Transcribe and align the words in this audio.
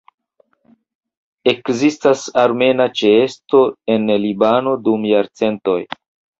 Ekzistis 1.51 2.23
armena 2.45 2.89
ĉeesto 3.03 3.63
en 3.97 4.13
Libano 4.27 4.77
dum 4.89 5.09
jarcentoj. 5.15 5.81